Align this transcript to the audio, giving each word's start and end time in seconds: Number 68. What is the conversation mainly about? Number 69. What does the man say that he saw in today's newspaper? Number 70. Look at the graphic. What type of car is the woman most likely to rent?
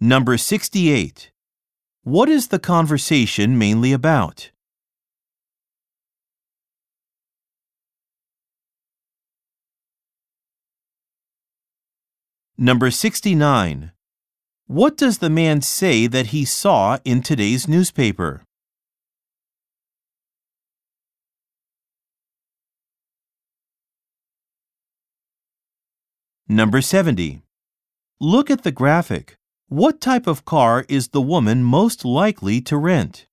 Number 0.00 0.36
68. 0.36 1.30
What 2.02 2.28
is 2.28 2.48
the 2.48 2.58
conversation 2.58 3.56
mainly 3.56 3.94
about? 3.94 4.50
Number 12.58 12.90
69. 12.90 13.92
What 14.66 14.98
does 14.98 15.18
the 15.18 15.30
man 15.30 15.62
say 15.62 16.06
that 16.06 16.26
he 16.26 16.44
saw 16.44 16.98
in 17.06 17.22
today's 17.22 17.66
newspaper? 17.66 18.42
Number 26.46 26.82
70. 26.82 27.40
Look 28.20 28.50
at 28.50 28.62
the 28.62 28.70
graphic. 28.70 29.38
What 29.68 30.00
type 30.00 30.28
of 30.28 30.44
car 30.44 30.86
is 30.88 31.08
the 31.08 31.20
woman 31.20 31.64
most 31.64 32.04
likely 32.04 32.60
to 32.60 32.76
rent? 32.76 33.26